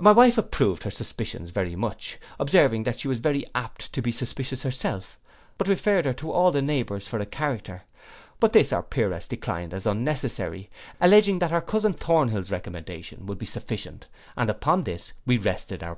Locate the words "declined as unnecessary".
9.28-10.70